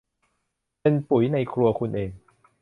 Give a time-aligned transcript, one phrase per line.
[0.81, 2.11] เป็นปุ๋ย ในครัวคุณเอง